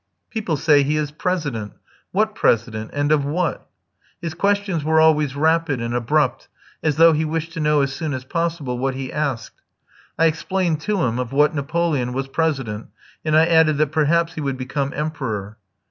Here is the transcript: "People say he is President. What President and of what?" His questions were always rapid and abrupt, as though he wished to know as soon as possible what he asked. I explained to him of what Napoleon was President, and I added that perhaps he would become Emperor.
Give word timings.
"People 0.31 0.57
say 0.57 0.81
he 0.81 0.97
is 0.97 1.11
President. 1.11 1.73
What 2.11 2.33
President 2.33 2.89
and 2.91 3.11
of 3.11 3.23
what?" 3.23 3.67
His 4.19 4.33
questions 4.33 4.83
were 4.83 4.99
always 4.99 5.35
rapid 5.35 5.79
and 5.79 5.93
abrupt, 5.93 6.47
as 6.81 6.95
though 6.95 7.13
he 7.13 7.23
wished 7.23 7.51
to 7.53 7.59
know 7.59 7.81
as 7.83 7.93
soon 7.93 8.11
as 8.15 8.23
possible 8.23 8.79
what 8.79 8.95
he 8.95 9.13
asked. 9.13 9.61
I 10.17 10.25
explained 10.25 10.81
to 10.81 11.03
him 11.03 11.19
of 11.19 11.33
what 11.33 11.53
Napoleon 11.53 12.13
was 12.13 12.27
President, 12.27 12.87
and 13.23 13.37
I 13.37 13.45
added 13.45 13.77
that 13.77 13.91
perhaps 13.91 14.33
he 14.33 14.41
would 14.41 14.57
become 14.57 14.91
Emperor. 14.95 15.59